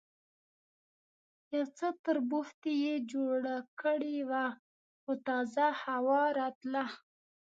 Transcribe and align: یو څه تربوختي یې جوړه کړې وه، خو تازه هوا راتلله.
یو 1.55 1.65
څه 1.77 1.87
تربوختي 2.05 2.73
یې 2.85 2.95
جوړه 3.11 3.55
کړې 3.81 4.17
وه، 4.29 4.45
خو 5.01 5.11
تازه 5.27 5.65
هوا 5.83 6.21
راتلله. 6.39 6.85